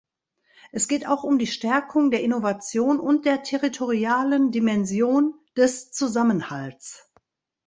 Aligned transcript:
Es 0.71 0.87
geht 0.87 1.05
auch 1.05 1.23
um 1.23 1.37
die 1.37 1.45
Stärkung 1.45 2.09
der 2.09 2.23
Innovation 2.23 2.99
und 2.99 3.23
der 3.27 3.43
territorialen 3.43 4.49
Dimension 4.49 5.35
des 5.55 5.91
Zusammenhalts. 5.91 7.11